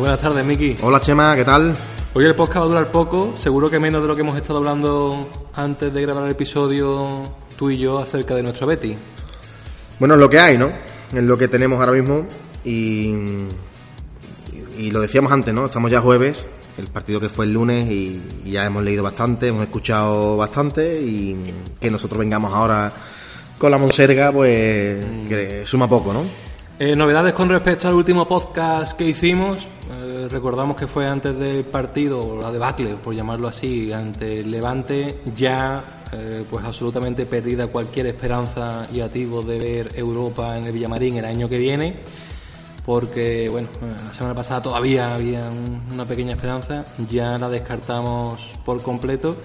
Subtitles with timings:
[0.00, 0.76] Buenas tardes, Miki.
[0.80, 1.76] Hola, Chema, ¿qué tal?
[2.14, 4.58] Hoy el podcast va a durar poco, seguro que menos de lo que hemos estado
[4.58, 7.24] hablando antes de grabar el episodio
[7.58, 8.96] tú y yo acerca de nuestro Betty.
[9.98, 10.70] Bueno, es lo que hay, ¿no?
[11.12, 12.26] Es lo que tenemos ahora mismo
[12.64, 13.12] y,
[14.78, 15.66] y lo decíamos antes, ¿no?
[15.66, 16.46] Estamos ya jueves,
[16.78, 21.52] el partido que fue el lunes y, ya hemos leído bastante, hemos escuchado bastante y
[21.78, 22.90] que nosotros vengamos ahora
[23.58, 26.22] con la Monserga, pues que suma poco, ¿no?
[26.78, 29.68] Eh, novedades con respecto al último podcast que hicimos.
[30.20, 35.20] Eh, recordamos que fue antes del partido, la debacle, por llamarlo así, ante el Levante,
[35.34, 41.16] ya eh, pues absolutamente perdida cualquier esperanza y activo de ver Europa en el Villamarín
[41.16, 42.00] el año que viene.
[42.84, 45.48] Porque, bueno, la semana pasada todavía había
[45.90, 49.36] una pequeña esperanza, ya la descartamos por completo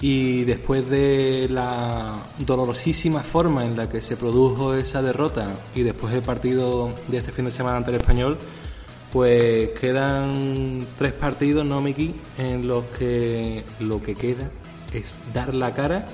[0.00, 6.12] y después de la dolorosísima forma en la que se produjo esa derrota y después
[6.12, 8.38] del partido de este fin de semana ante el español,
[9.14, 12.12] pues quedan tres partidos, ¿no, Miki?
[12.36, 14.50] En los que lo que queda
[14.92, 16.04] es dar la cara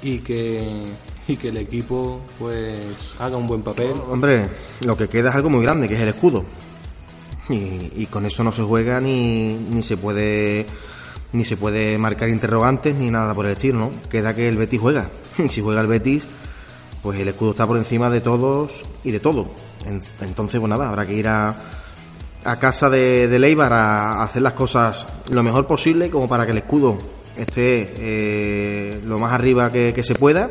[0.00, 0.84] y que,
[1.26, 2.78] y que el equipo pues
[3.18, 3.94] haga un buen papel.
[4.08, 4.48] Hombre,
[4.82, 6.44] lo que queda es algo muy grande, que es el escudo.
[7.48, 10.66] Y, y con eso no se juega ni, ni se puede
[11.32, 13.90] ni se puede marcar interrogantes ni nada por el estilo, ¿no?
[14.08, 15.10] Queda que el Betis juega.
[15.48, 16.28] si juega el Betis,
[17.02, 19.48] pues el escudo está por encima de todos y de todo.
[20.20, 21.56] Entonces, pues nada, habrá que ir a,
[22.46, 26.52] a casa de, de Leibar a hacer las cosas lo mejor posible, como para que
[26.52, 26.98] el escudo
[27.36, 30.50] esté eh, lo más arriba que, se pueda.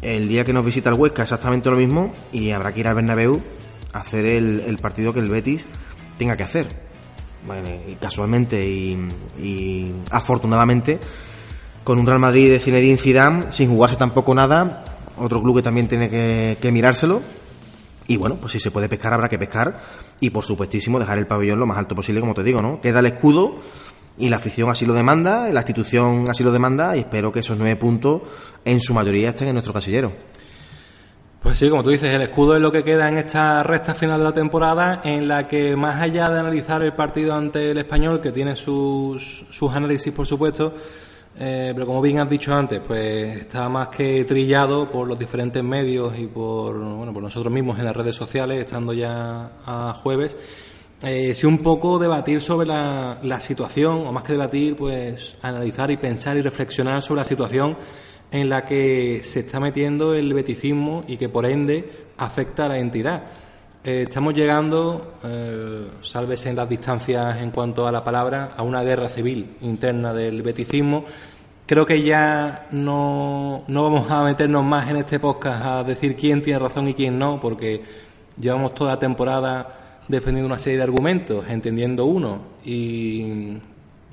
[0.00, 2.94] El día que nos visita el Huesca, exactamente lo mismo, y habrá que ir al
[2.94, 3.40] Bernabéu
[3.92, 5.66] a hacer el, partido que el Betis
[6.18, 6.66] tenga que hacer
[7.46, 7.68] bueno,
[8.00, 10.98] casualmente y, afortunadamente
[11.84, 14.84] con un Real Madrid de Zinedine Zidane sin jugarse tampoco nada,
[15.18, 17.22] otro club que también tiene que, mirárselo.
[18.06, 19.76] Y bueno, pues si se puede pescar habrá que pescar
[20.20, 22.80] y por supuestísimo dejar el pabellón lo más alto posible, como te digo, ¿no?
[22.80, 23.56] Queda el escudo
[24.18, 27.56] y la afición así lo demanda, la institución así lo demanda y espero que esos
[27.56, 28.22] nueve puntos
[28.64, 30.12] en su mayoría estén en nuestro casillero.
[31.42, 34.18] Pues sí, como tú dices, el escudo es lo que queda en esta recta final
[34.20, 38.20] de la temporada, en la que más allá de analizar el partido ante el español,
[38.20, 40.72] que tiene sus, sus análisis, por supuesto,
[41.38, 45.62] eh, pero como bien has dicho antes, pues está más que trillado por los diferentes
[45.64, 50.36] medios y por, bueno, por nosotros mismos en las redes sociales, estando ya a jueves.
[51.02, 55.90] Eh, sí, un poco debatir sobre la, la situación, o más que debatir, pues analizar
[55.90, 57.76] y pensar y reflexionar sobre la situación
[58.30, 62.78] en la que se está metiendo el beticismo y que por ende afecta a la
[62.78, 63.24] entidad.
[63.84, 68.82] Eh, estamos llegando, eh, sálvese en las distancias en cuanto a la palabra, a una
[68.82, 71.04] guerra civil interna del beticismo.
[71.66, 76.42] Creo que ya no, no vamos a meternos más en este podcast a decir quién
[76.42, 77.82] tiene razón y quién no, porque
[78.38, 83.58] llevamos toda la temporada defendiendo una serie de argumentos, entendiendo uno y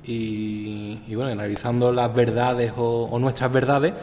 [0.04, 3.94] y, bueno, analizando las verdades o, nuestras verdades,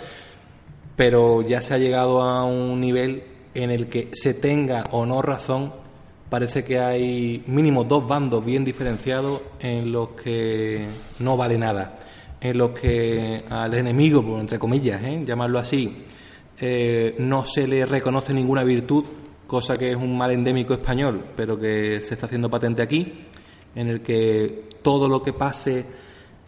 [0.95, 3.23] pero ya se ha llegado a un nivel
[3.63, 5.73] en el que se tenga o no razón,
[6.29, 10.87] parece que hay mínimo dos bandos bien diferenciados en los que
[11.19, 11.97] no vale nada,
[12.39, 15.23] en los que al enemigo, entre comillas, ¿eh?
[15.25, 16.05] llamarlo así,
[16.59, 19.05] eh, no se le reconoce ninguna virtud,
[19.47, 23.11] cosa que es un mal endémico español, pero que se está haciendo patente aquí,
[23.73, 25.85] en el que todo lo que pase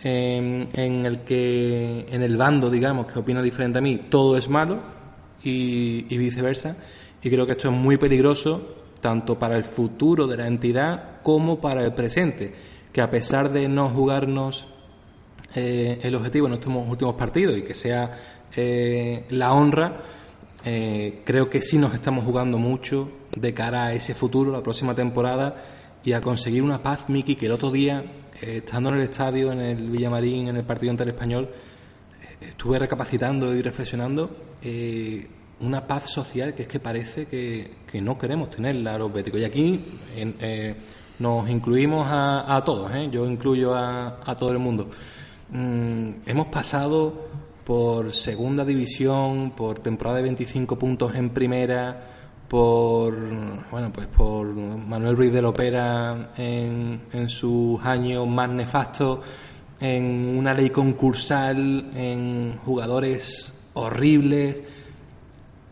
[0.01, 4.99] en, el que en el bando, digamos, que opina diferente a mí, todo es malo
[5.43, 6.77] y, viceversa.
[7.21, 11.59] Y creo que esto es muy peligroso tanto para el futuro de la entidad como
[11.59, 12.53] para el presente,
[12.91, 14.67] que a pesar de no jugarnos
[15.55, 20.01] eh, el objetivo en estos últimos partidos y que sea eh, la honra,
[20.63, 24.93] eh, creo que sí nos estamos jugando mucho de cara a ese futuro, la próxima
[24.93, 25.63] temporada,
[26.03, 28.03] y a conseguir una paz, Miki, que el otro día
[28.41, 31.49] estando en el estadio, en el Villamarín, en el partido ante el español,
[32.39, 34.29] estuve recapacitando y reflexionando
[35.61, 39.39] una paz social que es que parece que, no queremos tenerla los béticos.
[39.39, 39.83] Y aquí
[41.19, 44.89] nos incluimos a, todos, yo incluyo a, todo el mundo.
[45.51, 47.27] Mm, hemos pasado
[47.63, 52.07] por segunda división, por temporada de 25 puntos en primera,
[52.47, 53.15] por
[53.69, 59.19] bueno pues por Manuel Ruiz de Lopera en, en sus años más nefastos
[59.79, 64.63] en una ley concursal en jugadores horribles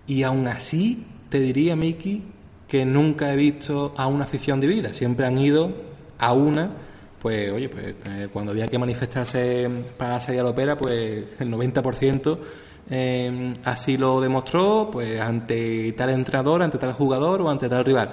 [0.07, 2.23] y aún así te diría Miki
[2.67, 5.71] que nunca he visto a una afición dividida siempre han ido
[6.17, 6.71] a una
[7.21, 11.51] pues oye pues eh, cuando había que manifestarse para salir a la ópera pues el
[11.51, 12.39] 90%
[12.89, 18.11] eh, así lo demostró pues ante tal entrenador, ante tal jugador o ante tal rival.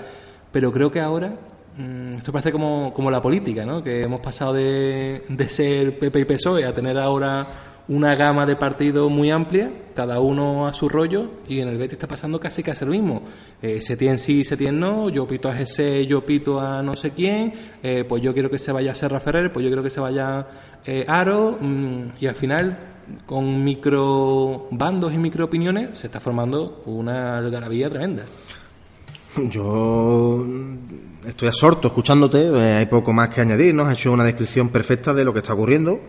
[0.50, 1.37] Pero creo que ahora
[1.76, 3.82] mm, esto parece como, como la política, ¿no?
[3.82, 7.46] Que hemos pasado de, de ser PP y PSOE a tener ahora
[7.89, 11.95] una gama de partidos muy amplia, cada uno a su rollo, y en el Betis
[11.95, 13.23] está pasando casi casi lo mismo.
[13.61, 17.11] Eh, tiene sí, se tiene no, yo pito a ese, yo pito a no sé
[17.11, 17.53] quién,
[17.83, 20.47] eh, pues yo quiero que se vaya Serra Ferrer, pues yo quiero que se vaya
[20.85, 22.79] eh, Aro, mm, y al final,
[23.27, 28.25] con micro bandos y micro opiniones, se está formando una algarabía tremenda.
[29.37, 30.45] Yo
[31.27, 33.83] estoy absorto escuchándote, eh, hay poco más que añadir, ¿no?
[33.83, 36.01] Has hecho una descripción perfecta de lo que está ocurriendo.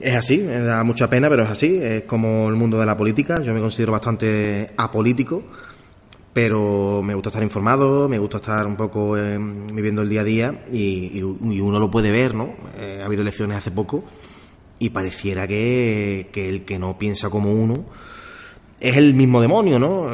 [0.00, 1.78] Es así, me da mucha pena, pero es así.
[1.80, 3.42] Es como el mundo de la política.
[3.42, 5.42] Yo me considero bastante apolítico,
[6.32, 10.24] pero me gusta estar informado, me gusta estar un poco eh, viviendo el día a
[10.24, 12.54] día y, uno lo puede ver, ¿no?
[12.76, 14.04] Eh, ha habido elecciones hace poco
[14.78, 17.84] y pareciera que, que, el que no piensa como uno
[18.80, 20.06] es el mismo demonio, ¿no?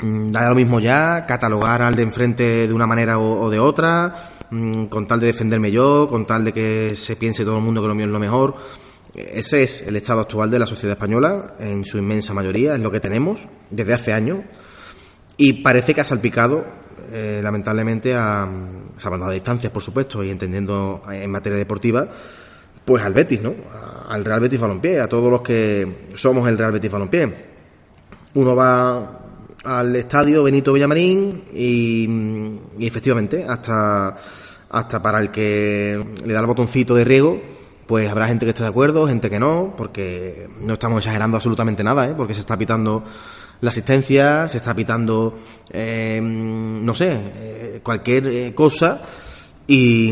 [0.00, 3.58] Mm, mm, da lo mismo ya catalogar al de enfrente de una manera o, de
[3.58, 7.62] otra Mm, con tal de defenderme yo, con tal de que se piense todo el
[7.64, 8.54] mundo que lo mío es lo mejor.
[9.14, 12.90] Ese es el estado actual de la sociedad española, en su inmensa mayoría, es lo
[12.90, 14.40] que tenemos desde hace años.
[15.36, 16.64] Y parece que ha salpicado,
[17.12, 18.48] eh, lamentablemente, a,
[18.96, 22.08] salvando las distancias, por supuesto, y entendiendo en materia deportiva,
[22.84, 23.54] pues al Betis, ¿no?
[24.08, 27.34] Al Real Betis Balompié, a todos los que somos el Real Betis Balompié.
[28.34, 29.23] Uno va
[29.64, 34.16] al estadio Benito Villamarín y, efectivamente, hasta
[34.70, 37.40] hasta para el que le da el botoncito de riego,
[37.86, 41.84] pues habrá gente que esté de acuerdo, gente que no, porque no estamos exagerando absolutamente
[41.84, 42.14] nada, ¿eh?
[42.16, 43.04] porque se está pitando
[43.60, 45.36] la asistencia, se está pitando,
[45.70, 49.02] eh, no sé, eh, cualquier eh, cosa
[49.64, 50.08] y,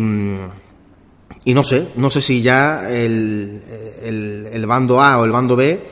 [1.45, 3.63] y no sé, no sé si ya el,
[4.01, 5.83] el bando A o el bando B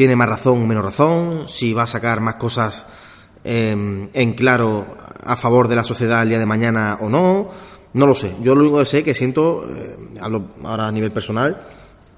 [0.00, 2.86] tiene más razón o menos razón, si va a sacar más cosas
[3.44, 7.50] en claro a favor de la sociedad el día de mañana o no
[7.92, 8.36] no lo sé.
[8.40, 11.60] Yo lo único que sé es que siento, eh, hablo ahora a nivel personal,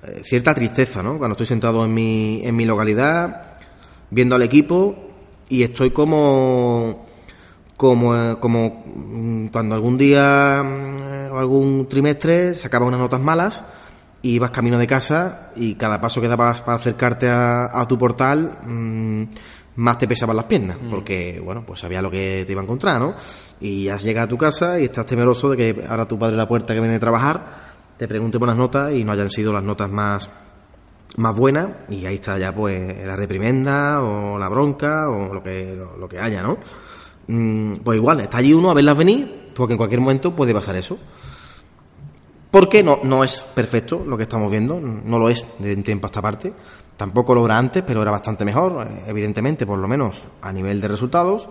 [0.02, 1.18] eh, cierta tristeza, ¿no?
[1.18, 3.54] Cuando estoy sentado en mi, en mi localidad,
[4.10, 4.94] viendo al equipo
[5.48, 7.06] y estoy como
[7.76, 13.64] como, eh, como mm, cuando algún día mm, o algún trimestre sacabas unas notas malas
[14.22, 17.98] y vas camino de casa y cada paso que dabas para acercarte a, a tu
[17.98, 19.24] portal mmm,
[19.76, 20.90] más te pesaban las piernas, mm.
[20.90, 23.14] porque, bueno, pues sabía lo que te iba a encontrar, ¿no?
[23.60, 26.46] Y has llegado a tu casa y estás temeroso de que ahora tu padre la
[26.46, 29.62] puerta que viene a trabajar te pregunte por las notas y no hayan sido las
[29.62, 30.28] notas más,
[31.16, 35.76] más buenas y ahí está ya pues la reprimenda o la bronca o lo que,
[35.98, 36.58] lo, que haya, ¿no?
[37.28, 40.76] Mm, pues igual, está allí uno a verlas venir, porque en cualquier momento puede pasar
[40.76, 40.98] eso.
[42.52, 46.06] Porque no, no es perfecto lo que estamos viendo, no lo es de un tiempo
[46.06, 46.52] a esta parte.
[46.98, 50.78] Tampoco lo era antes, pero era bastante mejor, eh, evidentemente, por lo menos a nivel
[50.78, 51.48] de resultados.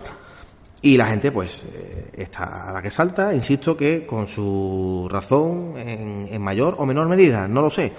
[0.80, 5.74] Y la gente, pues, eh, está a la que salta, insisto que con su razón
[5.76, 7.92] en, mayor o menor medida, no lo sé.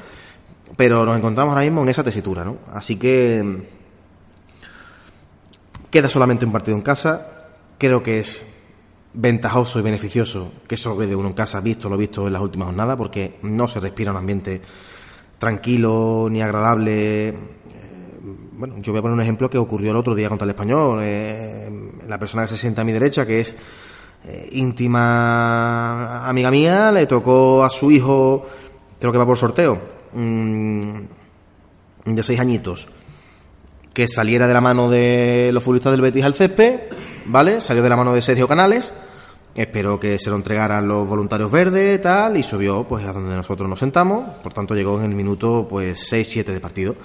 [0.77, 2.59] Pero nos encontramos ahora mismo en esa tesitura, ¿no?
[2.73, 3.57] Así que mm,
[5.91, 7.49] queda solamente un partido en casa.
[7.77, 8.45] Creo que es
[9.13, 12.67] ventajoso y beneficioso que eso quede uno en casa, visto lo visto en las últimas
[12.67, 14.61] jornadas, porque no se respira un ambiente
[15.37, 17.29] tranquilo ni agradable.
[17.29, 17.35] Eh,
[18.53, 20.99] bueno, yo voy a poner un ejemplo que ocurrió el otro día contra el español.
[21.01, 23.55] Eh, la persona que se sienta a mi derecha, que es
[24.25, 28.45] eh, íntima amiga mía, le tocó a su hijo,
[28.99, 29.79] creo que va por sorteo,
[30.13, 30.99] mm,
[32.05, 32.87] de seis añitos,
[33.93, 36.81] que saliera de la mano de los futbolistas del Betis al césped,
[37.25, 37.61] ¿vale?
[37.61, 38.93] Salió de la mano de Sergio Canales
[39.55, 43.69] Esperó que se lo entregaran los voluntarios verdes, tal, y subió pues a donde nosotros
[43.69, 44.27] nos sentamos.
[44.41, 46.95] Por tanto, llegó en el minuto pues 6-7 de partido.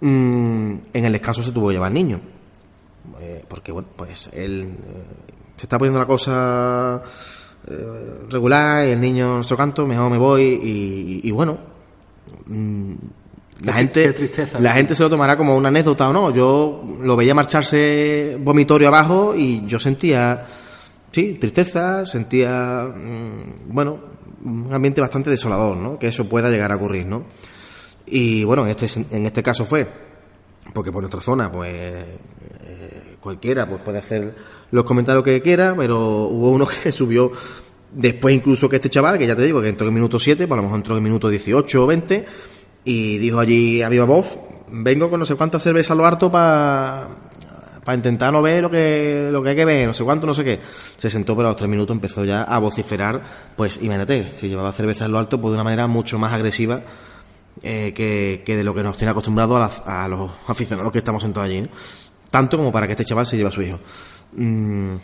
[0.00, 2.20] Mm, en el descanso se tuvo que llevar al niño.
[3.20, 5.04] Eh, porque, bueno, pues él eh,
[5.56, 7.02] se está poniendo la cosa
[7.68, 11.22] eh, regular y el niño no se canto, mejor me voy.
[11.22, 11.56] Y, bueno,
[12.46, 12.94] mm,
[13.62, 14.14] la gente,
[14.58, 16.34] la gente se lo tomará como una anécdota o no.
[16.34, 20.46] Yo lo veía marcharse vomitorio abajo y yo sentía
[21.12, 23.98] sí, tristeza, sentía, mm, bueno,
[24.44, 25.98] un ambiente bastante desolador, ¿no?
[25.98, 27.24] Que eso pueda llegar a ocurrir, ¿no?
[28.06, 29.88] Y bueno, en este, en este caso fue,
[30.72, 34.34] porque por nuestra zona, pues, eh, cualquiera pues puede hacer
[34.70, 35.98] los comentarios que quiera, pero
[36.28, 37.30] hubo uno que subió
[37.92, 40.46] después incluso que este chaval, que ya te digo que entró en el minuto 7,
[40.46, 42.26] pues a lo mejor entró en el minuto 18 o 20,
[42.84, 47.08] y dijo allí a viva voz, vengo con no sé cuántas cervezas lo harto para
[47.84, 50.34] para intentar no ver lo que, lo que hay que ver, no sé cuánto, no
[50.34, 50.60] sé qué.
[50.96, 53.20] Se sentó, pero a los tres minutos empezó ya a vociferar,
[53.56, 56.82] pues imagínate, si llevaba cerveza en lo alto, pues de una manera mucho más agresiva
[57.62, 61.22] eh, que, que, de lo que nos tiene acostumbrado a, a, los aficionados que estamos
[61.22, 61.62] sentados allí.
[61.62, 61.68] ¿no?
[62.30, 63.80] Tanto como para que este chaval se lleve a su hijo.
[64.32, 64.96] Mm,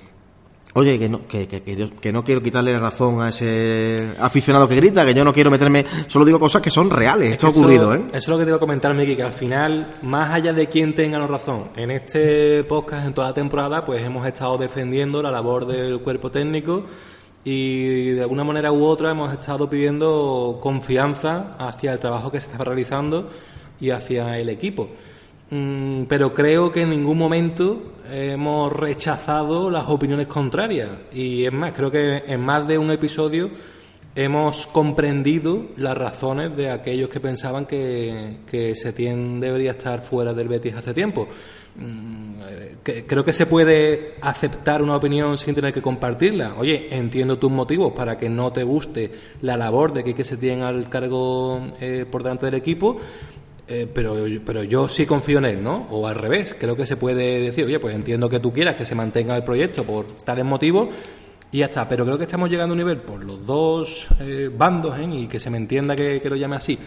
[0.78, 3.96] Oye, que no, que, que, que, yo, que no quiero quitarle la razón a ese
[4.20, 7.46] aficionado que grita, que yo no quiero meterme, solo digo cosas que son reales, esto
[7.46, 8.02] ha ocurrido, ¿eh?
[8.08, 10.66] Eso es lo que te iba a comentar, Miki, que al final, más allá de
[10.66, 15.22] quién tenga la razón, en este podcast, en toda la temporada, pues hemos estado defendiendo
[15.22, 16.84] la labor del cuerpo técnico
[17.42, 22.50] y de alguna manera u otra hemos estado pidiendo confianza hacia el trabajo que se
[22.50, 23.30] está realizando
[23.80, 24.90] y hacia el equipo.
[25.50, 30.90] Mm, pero creo que en ningún momento hemos rechazado las opiniones contrarias.
[31.12, 33.50] Y es más, creo que en más de un episodio
[34.14, 40.48] hemos comprendido las razones de aquellos que pensaban que, que Setién debería estar fuera del
[40.48, 41.28] Betis hace tiempo.
[41.76, 42.40] Mm,
[42.82, 46.54] creo que se puede aceptar una opinión sin tener que compartirla.
[46.56, 49.12] Oye, entiendo tus motivos para que no te guste
[49.42, 52.96] la labor de que se tiene al cargo eh, por delante del equipo
[53.68, 55.88] eh, pero, pero yo sí confío en él, ¿no?
[55.90, 58.84] O al revés, creo que se puede decir, oye, pues entiendo que tú quieras que
[58.84, 60.88] se mantenga el proyecto por tales motivos
[61.50, 61.88] y ya está.
[61.88, 65.08] Pero creo que estamos llegando a un nivel por los dos eh, bandos, ¿eh?
[65.10, 66.78] y que se me entienda que, que lo llame así,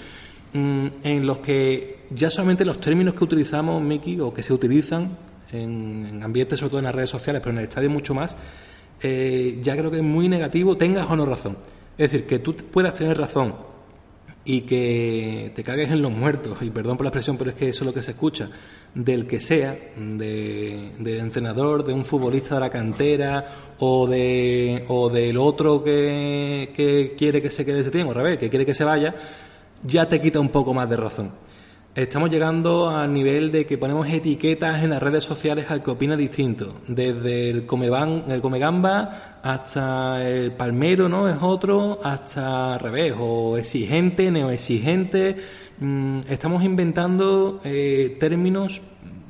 [0.53, 5.17] mm, en los que ya solamente los términos que utilizamos, Miki, o que se utilizan
[5.51, 8.35] en, en ambientes, sobre todo en las redes sociales, pero en el estadio mucho más,
[9.01, 11.57] eh, ya creo que es muy negativo, tengas o no razón.
[11.97, 13.55] Es decir, que tú puedas tener razón
[14.45, 17.69] y que te cagues en los muertos, y perdón por la expresión, pero es que
[17.69, 18.49] eso es lo que se escucha,
[18.95, 23.45] del que sea, de, del entrenador, de un futbolista de la cantera
[23.79, 28.37] o, de, o del otro que, que quiere que se quede ese tiempo, al revés,
[28.39, 29.13] que quiere que se vaya,
[29.83, 31.31] ya te quita un poco más de razón.
[31.95, 36.15] Estamos llegando al nivel de que ponemos etiquetas en las redes sociales al que opina
[36.15, 36.75] distinto.
[36.87, 41.27] Desde el, Comeban, el Comegamba hasta el Palmero, ¿no?
[41.27, 45.35] Es otro, hasta al revés, o exigente, neoexigente.
[45.79, 48.81] Mm, estamos inventando eh, términos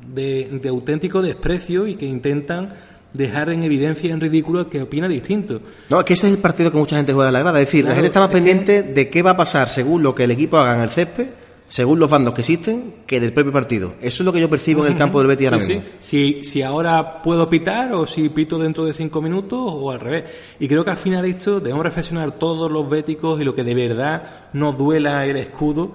[0.06, 2.74] de, de, auténtico desprecio y que intentan
[3.13, 5.62] dejar en evidencia y en ridículo al que opina distinto.
[5.89, 7.62] No, es que ese es el partido que mucha gente juega a la grada.
[7.62, 8.94] Es decir, claro, la gente está más pendiente que...
[8.94, 11.30] de qué va a pasar según lo que el equipo haga en el césped
[11.69, 13.93] según los bandos que existen, que del propio partido.
[14.01, 15.89] Eso es lo que yo percibo en el campo del Betis ahora sí, mismo.
[15.99, 16.41] Sí.
[16.41, 20.23] Si, si ahora puedo pitar o si pito dentro de cinco minutos o al revés.
[20.59, 23.75] Y creo que al final esto debemos reflexionar todos los béticos y lo que de
[23.75, 25.93] verdad nos duela el escudo.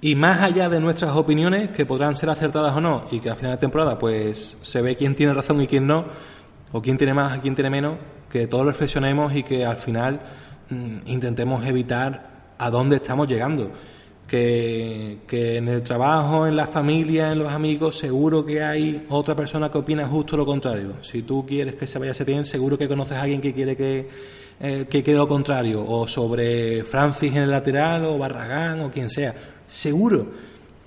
[0.00, 3.36] Y más allá de nuestras opiniones, que podrán ser acertadas o no, y que al
[3.36, 6.06] final de temporada pues se ve quién tiene razón y quién no,
[6.72, 7.98] o quién tiene más y quién tiene menos,
[8.30, 10.20] que todos reflexionemos y que al final
[10.70, 13.70] mmm, intentemos evitar a dónde estamos llegando
[14.32, 19.70] que, en el trabajo, en la familia, en los amigos, seguro que hay otra persona
[19.70, 20.94] que opina justo lo contrario.
[21.02, 23.76] Si tú quieres que se vaya a Setién, seguro que conoces a alguien que quiere
[23.76, 24.08] que,
[24.58, 25.84] eh, que quede lo contrario.
[25.86, 29.34] O sobre Francis en el lateral, o Barragán, o quien sea.
[29.66, 30.26] Seguro.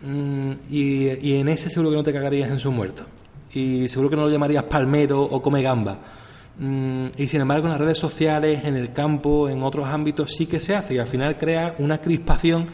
[0.01, 3.05] Mm, y, y, en ese seguro que no te cagarías en su muerto.
[3.53, 5.99] Y seguro que no lo llamarías palmero o come gamba.
[6.57, 10.47] Mm, y sin embargo, en las redes sociales, en el campo, en otros ámbitos, sí
[10.47, 10.95] que se hace.
[10.95, 12.67] Y al final crea una crispación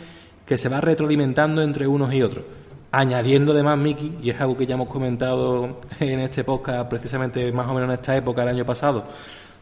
[0.45, 2.45] que se va retroalimentando entre unos y otros.
[2.91, 7.67] Añadiendo además, Miki, y es algo que ya hemos comentado en este podcast precisamente más
[7.67, 9.05] o menos en esta época, el año pasado,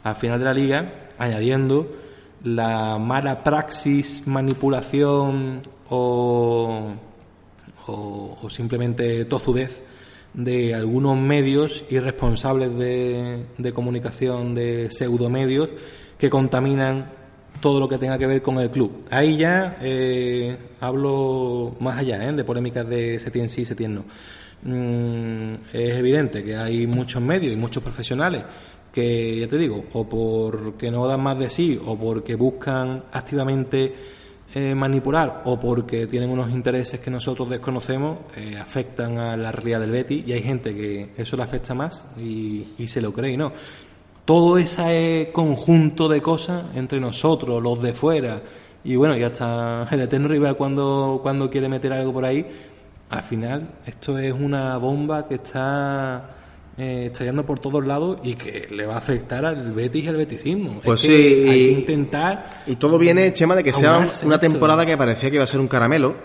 [0.04, 1.88] al final de la liga, añadiendo
[2.44, 6.94] la mala praxis, manipulación o,
[7.86, 9.84] o, o simplemente tozudez
[10.34, 15.70] de algunos medios irresponsables de, de comunicación, de pseudomedios,
[16.18, 17.12] que contaminan
[17.60, 19.06] todo lo que tenga que ver con el club.
[19.10, 22.34] Ahí ya eh, hablo más allá ¿eh?
[22.34, 24.06] de polémicas de Setién sí, Setién no.
[24.62, 28.44] Mm, es evidente que hay muchos medios y muchos profesionales
[28.92, 33.94] que, ya te digo, o porque no dan más de sí, o porque buscan activamente
[34.54, 39.82] eh, manipular, o porque tienen unos intereses que nosotros desconocemos, eh, afectan a la realidad
[39.82, 43.34] del Betty, y hay gente que eso le afecta más y, y se lo cree
[43.34, 43.54] y no
[44.30, 48.40] todo ese conjunto de cosas entre nosotros, los de fuera,
[48.84, 52.46] y bueno, y hasta el eterno rival cuando, cuando quiere meter algo por ahí,
[53.10, 56.30] al final esto es una bomba que está
[56.78, 60.18] eh, estallando por todos lados y que le va a afectar al Betis y al
[60.18, 60.80] beticismo.
[60.84, 62.50] Pues es sí, que hay y, que intentar.
[62.68, 65.60] Y todo viene, Chema, de que sea una temporada que parecía que iba a ser
[65.60, 66.18] un caramelo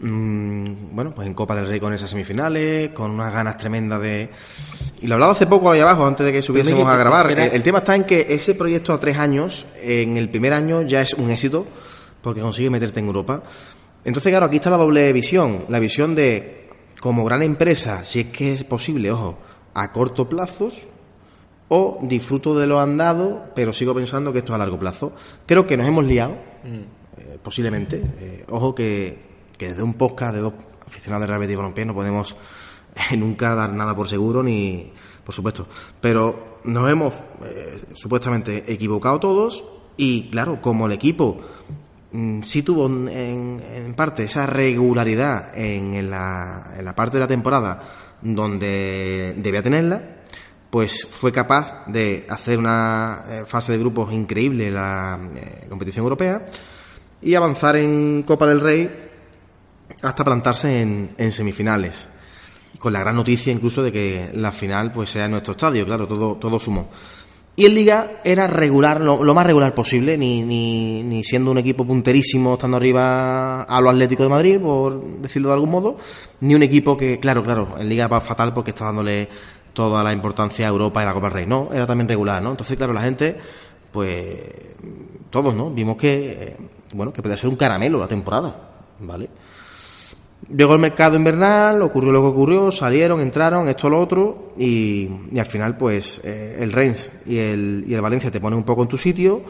[0.00, 4.30] bueno, pues en Copa del Rey con esas semifinales, con unas ganas tremendas de...
[5.00, 7.30] Y lo hablaba hace poco ahí abajo, antes de que subiésemos a grabar.
[7.30, 10.82] El, el tema está en que ese proyecto a tres años, en el primer año
[10.82, 11.66] ya es un éxito,
[12.22, 13.42] porque consigue meterte en Europa.
[14.04, 15.64] Entonces, claro, aquí está la doble visión.
[15.68, 16.68] La visión de,
[17.00, 19.38] como gran empresa, si es que es posible, ojo,
[19.74, 20.70] a corto plazo,
[21.68, 25.12] o disfruto de lo andado, pero sigo pensando que esto es a largo plazo.
[25.44, 28.02] Creo que nos hemos liado, eh, posiblemente.
[28.18, 29.27] Eh, ojo que,
[29.58, 30.54] que desde un podcast de dos
[30.86, 32.36] aficionados de Real Betis Balompié no podemos
[33.10, 34.92] eh, nunca dar nada por seguro ni
[35.24, 35.66] por supuesto.
[36.00, 39.64] Pero nos hemos eh, supuestamente equivocado todos
[39.96, 41.40] y claro como el equipo
[42.12, 47.26] mm, sí tuvo en, parte esa regularidad en, en la, en la parte de la
[47.26, 47.82] temporada
[48.22, 50.02] donde debía tenerla
[50.70, 55.18] pues fue capaz de hacer una eh, fase de grupos increíble la
[55.68, 56.44] competición europea
[57.20, 59.07] y avanzar en Copa del Rey
[60.02, 62.08] hasta plantarse en, en semifinales.
[62.78, 66.06] Con la gran noticia incluso de que la final pues sea en nuestro estadio, claro,
[66.06, 66.88] todo, todo sumó.
[67.58, 71.58] Y en Liga era regular, lo, lo más regular posible, ni, ni, ni, siendo un
[71.58, 75.96] equipo punterísimo, estando arriba a lo Atlético de Madrid, por decirlo de algún modo,
[76.40, 79.28] ni un equipo que, claro, claro, en Liga va fatal porque está dándole
[79.72, 81.46] toda la importancia a Europa y la Copa del Rey.
[81.46, 82.52] No, era también regular, ¿no?
[82.52, 83.36] Entonces, claro, la gente,
[83.90, 84.38] pues,
[85.28, 85.68] todos, ¿no?
[85.68, 86.56] Vimos que,
[86.92, 89.30] bueno, que podía ser un caramelo la temporada, ¿vale?
[90.56, 95.06] Llegó el mercado invernal, ocurrió lo que ocurrió, salieron, entraron, esto, lo otro, y,
[95.38, 96.72] al final, pues, eh, el
[97.26, 99.42] el, y el Valencia te ponen un poco en tu sitio,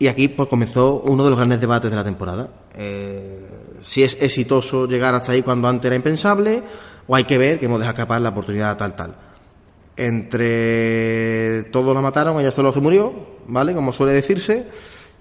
[0.00, 2.48] y aquí, pues, comenzó uno de los grandes debates de la temporada.
[2.74, 3.46] Eh,
[3.80, 6.62] si es exitoso llegar hasta ahí cuando antes era impensable,
[7.06, 9.14] o hay que ver que hemos dejado escapar la oportunidad tal, tal.
[9.96, 13.12] Entre todos la mataron, ella solo se murió,
[13.46, 13.74] ¿vale?
[13.74, 14.66] Como suele decirse.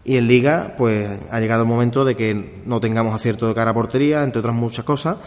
[0.03, 3.71] Y en Liga, pues ha llegado el momento de que no tengamos acierto de cara
[3.71, 5.17] a portería, entre otras muchas cosas.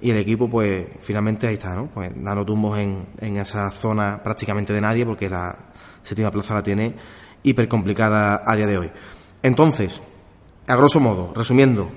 [0.00, 1.88] Y el equipo, pues finalmente ahí está, ¿no?
[1.92, 5.56] Pues dando tumbos en, en esa zona prácticamente de nadie, porque la
[6.02, 6.94] séptima plaza la tiene
[7.42, 8.90] hiper complicada a día de hoy.
[9.42, 10.00] Entonces,
[10.66, 11.90] a grosso modo, resumiendo,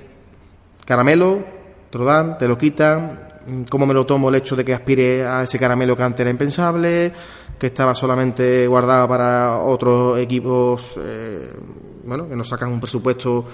[0.85, 1.43] caramelo,
[1.89, 3.33] Trodán, te lo quitan,
[3.69, 6.29] cómo me lo tomo el hecho de que aspire a ese caramelo que antes era
[6.29, 7.13] impensable,
[7.59, 11.49] que estaba solamente guardado para otros equipos, eh,
[12.03, 13.45] bueno, que nos sacan un presupuesto,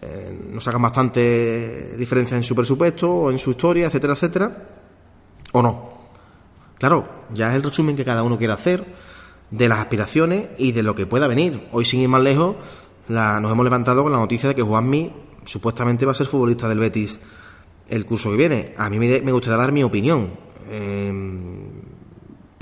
[0.00, 4.68] eh, nos sacan bastante diferencia en su presupuesto o en su historia, etcétera, etcétera,
[5.52, 5.94] o no.
[6.78, 8.84] Claro, ya es el resumen que cada uno quiere hacer
[9.50, 11.68] de las aspiraciones y de lo que pueda venir.
[11.72, 12.56] Hoy, sin ir más lejos,
[13.08, 15.12] la, nos hemos levantado con la noticia de que Juanmi
[15.44, 17.18] supuestamente va a ser futbolista del Betis
[17.88, 18.74] el curso que viene.
[18.76, 20.30] A mí me, me gustaría dar mi opinión.
[20.70, 21.12] Eh,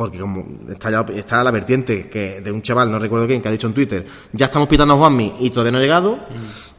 [0.03, 3.47] porque como está, ya, está la vertiente que de un chaval, no recuerdo quién, que
[3.47, 6.21] ha dicho en Twitter, ya estamos pitando a Juanmi y todavía no ha llegado, mm.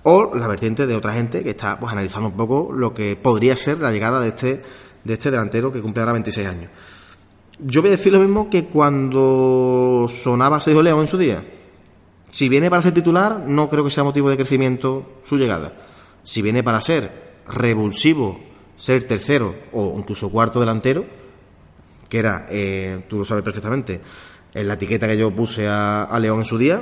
[0.03, 3.55] o la vertiente de otra gente que está pues analizando un poco lo que podría
[3.55, 4.61] ser la llegada de este,
[5.05, 6.69] de este delantero que cumple ahora 26 años.
[7.59, 11.45] Yo voy a decir lo mismo que cuando sonaba Sergio León en su día.
[12.29, 15.71] Si viene para ser titular, no creo que sea motivo de crecimiento su llegada.
[16.23, 18.39] Si viene para ser revulsivo
[18.75, 21.05] ser tercero o incluso cuarto delantero,
[22.13, 23.99] que era, eh, tú lo sabes perfectamente,
[24.53, 26.79] en la etiqueta que yo puse a, León en su día.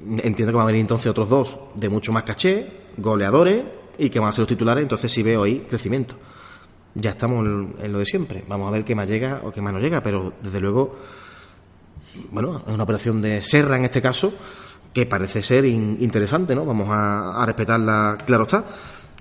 [0.00, 3.64] Entiendo que van a venir entonces otros dos de mucho más caché, goleadores,
[3.98, 6.16] y que van a ser los titulares, entonces sí veo ahí crecimiento.
[6.94, 8.42] Ya estamos en, lo de siempre.
[8.48, 10.96] Vamos a ver qué más llega o qué más no llega, pero desde luego,
[12.30, 14.32] bueno, es una operación de Serra en este caso,
[14.94, 16.64] que parece ser in, interesante, ¿no?
[16.64, 18.64] Vamos a, a respetarla, claro está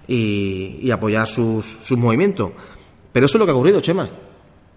[0.08, 2.54] y, y apoyar sus, sus, movimientos.
[3.12, 4.31] Pero eso es lo que ha ocurrido, Chema.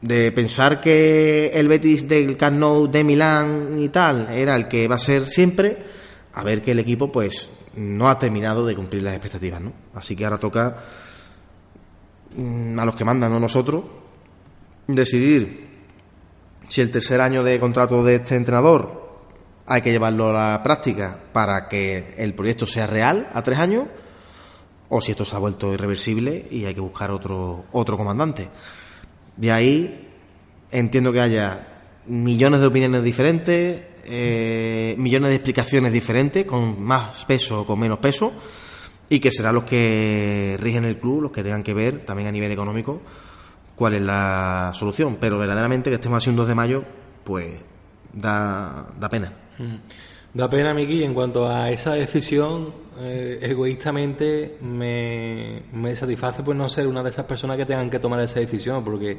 [0.05, 4.97] De pensar que el Betis del Camp de Milán y tal era el que va
[4.97, 5.79] a ser siempre,
[6.35, 9.73] a ver que el equipo pues no ha terminado de cumplir las expectativas, ¿no?
[9.95, 10.77] Así que ahora toca
[12.37, 13.83] mm, a los que mandan, no nosotros,
[14.87, 15.69] decidir
[16.69, 19.05] si el tercer año de contrato de este entrenador
[19.67, 23.85] hay que llevarlo a la práctica para que el proyecto sea real a tres años
[24.91, 28.51] o si esto se ha vuelto irreversible y hay que buscar otro, otro comandante.
[29.37, 30.09] De ahí
[30.71, 31.69] entiendo que haya
[32.07, 37.99] millones de opiniones diferentes, eh, millones de explicaciones diferentes, con más peso o con menos
[37.99, 38.33] peso,
[39.09, 42.33] y que serán los que rigen el club, los que tengan que ver también a
[42.33, 43.03] nivel económico
[43.75, 45.17] cuál es la solución.
[45.21, 46.85] Pero verdaderamente que estemos así un 2 de mayo,
[47.25, 47.55] pues
[48.13, 49.33] da, da pena.
[49.59, 49.77] Mm.
[50.35, 56.69] Da pena, Miki, en cuanto a esa decisión, eh, egoístamente me, me, satisface pues no
[56.69, 59.17] ser una de esas personas que tengan que tomar esa decisión, porque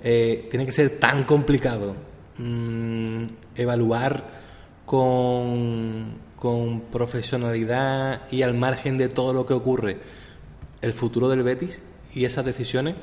[0.00, 1.96] eh, tiene que ser tan complicado
[2.38, 3.24] mmm,
[3.56, 4.42] evaluar
[4.86, 9.98] con, con profesionalidad y al margen de todo lo que ocurre
[10.82, 11.82] el futuro del Betis
[12.14, 12.94] y esas decisiones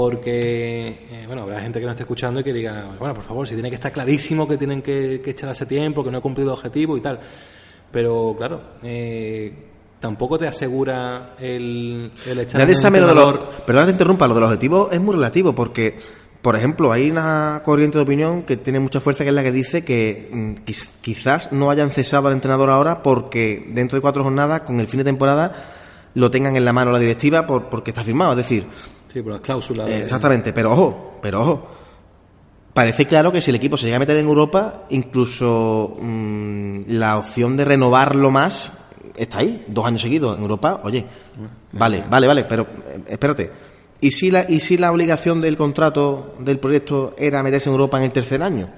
[0.00, 3.46] porque, eh, bueno, habrá gente que no esté escuchando y que diga, bueno, por favor,
[3.46, 6.52] si tiene que estar clarísimo que tienen que, echar ese tiempo, que no he cumplido
[6.52, 7.20] el objetivo y tal.
[7.92, 9.52] Pero, claro, eh,
[10.00, 14.32] tampoco te asegura el, el echar Nadie sabe lo de los, Perdón que interrumpa, lo
[14.32, 15.98] de los objetivos es muy relativo porque,
[16.40, 19.52] por ejemplo, hay una corriente de opinión que tiene mucha fuerza que es la que
[19.52, 20.54] dice que mm,
[21.02, 24.96] quizás no hayan cesado al entrenador ahora porque dentro de cuatro jornadas, con el fin
[24.96, 25.52] de temporada,
[26.14, 28.30] lo tengan en la mano la directiva por, porque está firmado.
[28.30, 28.66] Es decir,
[29.12, 29.88] Sí, por las cláusulas.
[29.88, 31.68] Exactamente, pero ojo, pero ojo.
[32.72, 37.18] Parece claro que si el equipo se llega a meter en Europa, incluso mm, la
[37.18, 38.72] opción de renovarlo más
[39.16, 40.80] está ahí, dos años seguidos en Europa.
[40.84, 41.04] Oye,
[41.72, 43.50] vale, vale, vale, pero eh, espérate.
[44.00, 47.98] ¿Y si, la, ¿Y si la obligación del contrato del proyecto era meterse en Europa
[47.98, 48.70] en el tercer año?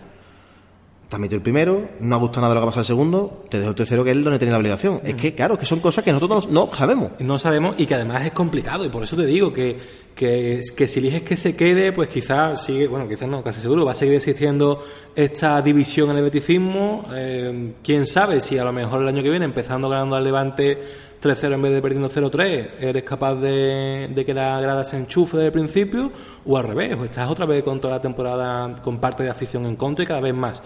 [1.12, 3.44] Te has metido el primero, no ha gustado nada lo que ha pasado el segundo,
[3.51, 5.03] te dejo el tercero que es donde tiene la obligación.
[5.05, 7.11] Es que, claro, que son cosas que nosotros no, sabemos.
[7.18, 9.77] No sabemos y que además es complicado y por eso te digo que,
[10.14, 13.92] que, si eliges que se quede, pues quizás sigue, bueno, quizás no, casi seguro, va
[13.92, 14.83] a seguir existiendo
[15.14, 17.05] esta división en el beticismo.
[17.14, 20.79] Eh, Quién sabe si a lo mejor el año que viene, empezando ganando al Levante
[21.22, 25.37] 3-0 en vez de perdiendo 0-3, eres capaz de, de, que la grada se enchufe
[25.37, 26.11] desde el principio,
[26.44, 29.66] o al revés, o estás otra vez con toda la temporada con parte de afición
[29.66, 30.62] en contra y cada vez más.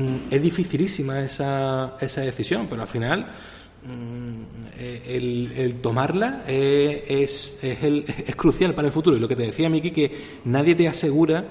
[0.00, 3.26] Mm, es dificilísima esa, esa decisión, pero al final
[3.84, 4.42] mm,
[4.78, 9.16] eh, el, tomarla es, es, el, es, crucial para el futuro.
[9.16, 10.10] Y lo que te decía, Miki, que
[10.44, 11.44] nadie te asegura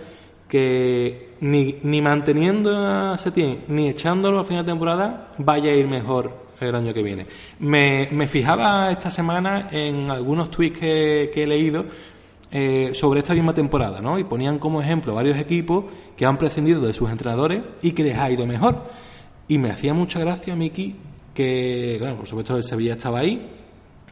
[0.47, 5.87] que ni, ni manteniendo a Setién ni echándolo a final de temporada vaya a ir
[5.87, 7.25] mejor el año que viene.
[7.59, 11.85] Me, me fijaba esta semana en algunos tweets que, que he leído
[12.51, 14.17] eh, sobre esta misma temporada, ¿no?
[14.17, 15.85] Y ponían como ejemplo varios equipos
[16.17, 18.85] que han prescindido de sus entrenadores y que les ha ido mejor.
[19.47, 20.95] Y me hacía mucha gracia, Miki,
[21.33, 23.49] que, bueno, por supuesto el Sevilla estaba ahí,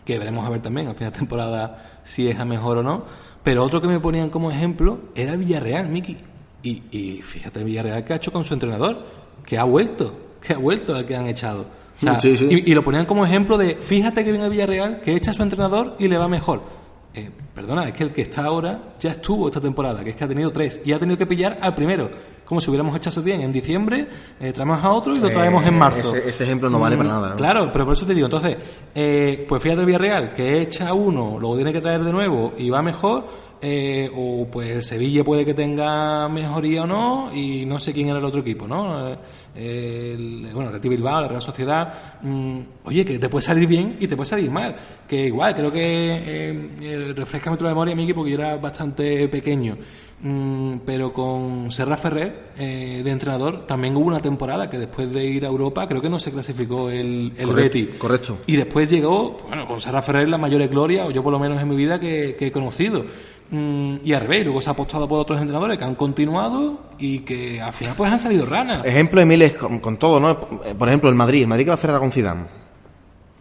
[0.06, 3.06] que veremos a ver también al final de temporada si es a mejor o no.
[3.44, 6.18] Pero otro que me ponían como ejemplo era el Villarreal, Miki.
[6.64, 9.04] Y, y fíjate el Villarreal que ha hecho con su entrenador,
[9.46, 11.66] que ha vuelto, que ha vuelto al que han echado.
[12.02, 15.34] Y, y, lo ponían como ejemplo de, fíjate que viene el Villarreal, que echa a
[15.34, 16.77] su entrenador y le va mejor.
[17.18, 20.24] Eh, perdona, es que el que está ahora ya estuvo esta temporada, que es que
[20.24, 22.12] ha tenido tres y ha tenido que pillar al primero.
[22.46, 24.08] Como si hubiéramos hecho bien en diciembre,
[24.40, 26.16] eh, traemos a otro y lo traemos en marzo.
[26.16, 27.36] Ese, ejemplo no vale para nada.
[27.36, 28.56] Claro, pero por eso te digo, entonces,
[28.94, 32.70] eh, pues fíjate el Villarreal, que echa uno, luego tiene que traer de nuevo y
[32.70, 33.28] va mejor,
[33.60, 38.10] eh, o pues el Sevilla puede que tenga mejoría o no, y no sé quién
[38.10, 39.14] era el otro equipo, ¿no?
[39.56, 43.98] Eh, el, bueno, el Bilbao, la Real Sociedad, mm, oye, que te puede salir bien
[44.00, 44.76] y te puede salir mal,
[45.08, 49.76] que igual, creo que eh, eh refresca tu memoria, Miki, porque yo era bastante pequeño,
[50.22, 55.46] mm, pero con Serra Ferrer, de entrenador, también hubo una temporada que después de ir
[55.46, 58.38] a Europa, creo que no se clasificó el, el correcto, Correcto.
[58.46, 61.60] Y después llegó, bueno, con Serra Ferrer la mayores gloria, o yo por lo menos
[61.60, 63.06] en mi vida, que he conocido.
[63.50, 67.20] Mm, y al revés, luego se ha apostado por otros entrenadores que han continuado y
[67.20, 68.86] que al final pues han salido ranas.
[68.86, 70.40] Ejemplo de miles con, todo, ¿no?
[70.40, 72.46] Por ejemplo, el Madrid, el Madrid que va a hacer con Zidane.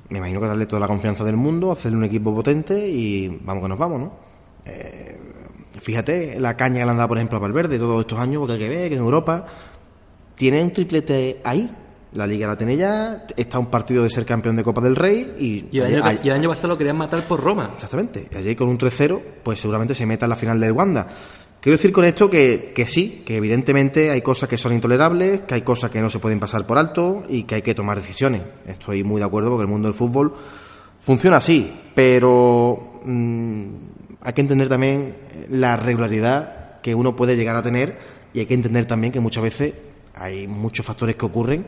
[0.08, 3.62] Me imagino que darle toda la confianza del mundo, hacerle un equipo potente y vamos
[3.64, 4.12] que nos vamos, ¿no?
[4.64, 5.18] Eh,
[5.80, 8.52] fíjate la caña que le han dado, por ejemplo, a Valverde todos estos años, porque
[8.52, 9.44] hay que ver que en Europa
[10.36, 11.68] tiene un triplete ahí,
[12.16, 15.36] la liga la tiene ya, está un partido de ser campeón de Copa del Rey
[15.38, 15.66] y...
[15.70, 17.72] Y el, año, pasado lo querían matar por Roma.
[17.74, 18.28] Exactamente.
[18.32, 21.06] Y allí con un 3-0, pues seguramente se meta en la final del Wanda.
[21.60, 25.54] Quiero decir con esto que, que sí, que evidentemente hay cosas que son intolerables, que
[25.54, 28.42] hay cosas que no se pueden pasar por alto y que hay que tomar decisiones.
[28.66, 30.34] Estoy muy de acuerdo porque el mundo del fútbol
[31.00, 33.74] funciona así, pero mm,
[34.20, 35.16] hay que entender también
[35.50, 37.98] la regularidad que uno puede llegar a tener
[38.32, 39.74] y hay que entender también que muchas veces
[40.14, 41.66] hay muchos factores que ocurren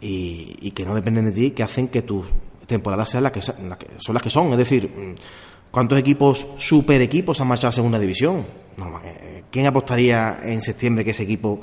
[0.00, 2.26] y, que no dependen de ti, que hacen que tus
[2.66, 4.52] temporadas sean las que, son las que son.
[4.52, 5.14] Es decir, mm,
[5.70, 8.44] ¿cuántos equipos, super equipos, han marchado a segunda división?
[9.04, 11.60] Eh, ¿Quién apostaría en septiembre que ese equipo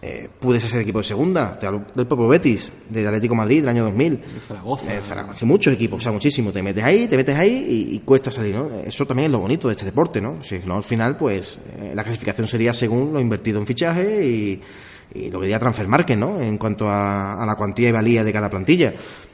[0.00, 1.56] eh, pudiese ser equipo de segunda?
[1.94, 4.20] del propio Betis, del Atlético Madrid del año 2000.
[4.20, 5.00] De Zaragoza.
[5.00, 5.46] Zaragoza.
[5.46, 6.50] Muchos equipos, o sea, muchísimo.
[6.50, 8.68] Te metes ahí, te metes ahí y, cuesta salir, ¿no?
[8.70, 10.42] Eso también es lo bonito de este deporte, ¿no?
[10.42, 14.60] Si no, al final, pues, eh, la clasificación sería según lo invertido en fichaje y
[15.14, 16.40] y lo que diría transfer market, ¿no?
[16.40, 18.92] En cuanto a, la cuantía y valía de cada plantilla.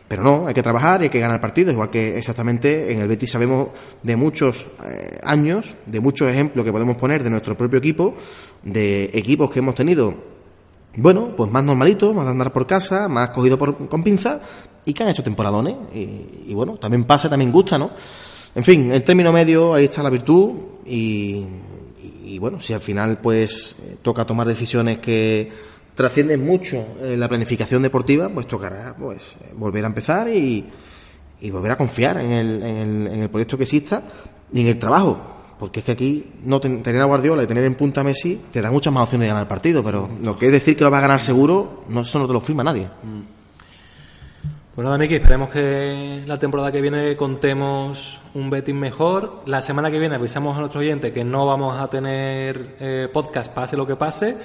[0.09, 3.09] Pero no, hay que trabajar y hay que ganar partidos, igual que exactamente en el
[3.09, 3.69] Betis sabemos
[4.03, 8.14] de muchos eh, años, de muchos ejemplos que podemos poner de nuestro propio equipo,
[8.62, 10.14] de equipos que hemos tenido,
[10.97, 14.41] bueno, pues más normalitos, más de andar por casa, más cogido por, con pinza
[14.87, 15.77] y que han hecho temporadones.
[15.95, 17.91] Y, bueno, también pasa, también gusta, ¿no?
[18.55, 20.53] En fin, el término medio, ahí está la virtud
[20.87, 21.45] y,
[22.29, 25.51] y bueno, si al final pues eh, toca tomar decisiones que
[25.95, 30.64] trascienden mucho la planificación deportiva, pues tocará pues volver a empezar y,
[31.41, 34.03] y volver a confiar en el, en el, en el proyecto que exista
[34.53, 35.35] y en el trabajo.
[35.59, 38.41] Porque es que aquí no ten- tener a Guardiola y tener en punta a Messi
[38.53, 40.85] te da muchas más opciones de ganar el partido, pero lo que es decir que
[40.85, 42.88] lo va a ganar seguro, no, eso no te lo firma nadie.
[44.79, 49.41] Pues nada, Miki, esperemos que la temporada que viene contemos un Betis mejor.
[49.47, 53.53] La semana que viene avisamos a nuestros oyentes que no vamos a tener eh, podcast,
[53.53, 54.37] pase lo que pase.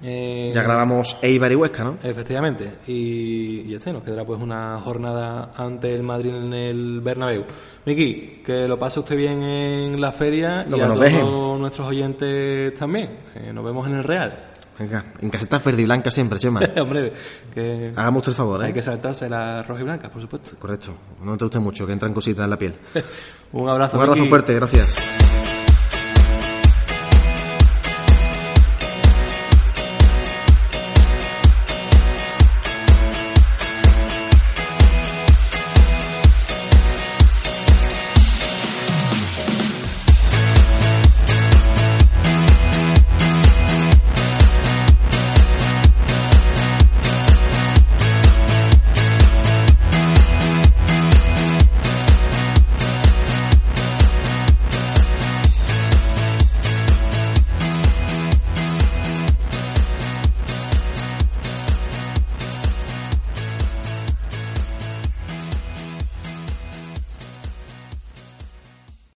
[0.00, 1.98] Eh, Ya grabamos Eibar y Huesca, ¿no?
[2.04, 2.74] Efectivamente.
[2.86, 7.44] Y, y ya está, nos quedará pues una jornada ante el Madrid en el Bernabéu.
[7.84, 11.58] Miki, que lo pase usted bien en la feria Lo y a todos dejen.
[11.58, 13.10] nuestros oyentes también.
[13.34, 14.49] Eh, nos vemos en el Real.
[14.80, 16.60] Venga, en caseta verde y blanca siempre, Chema.
[16.80, 17.12] Hombre,
[17.52, 18.68] que Hagamos usted el favor, ¿eh?
[18.68, 20.52] hay que saltarse las rojas y blancas, por supuesto.
[20.58, 20.94] Correcto.
[21.22, 22.74] No te guste mucho, que entran cositas en la piel.
[23.52, 23.98] Un abrazo.
[23.98, 24.30] Un abrazo Miki.
[24.30, 25.19] fuerte, gracias.